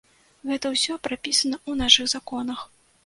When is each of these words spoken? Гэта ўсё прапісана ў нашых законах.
Гэта 0.51 0.71
ўсё 0.75 0.97
прапісана 1.07 1.57
ў 1.69 1.81
нашых 1.85 2.05
законах. 2.15 2.69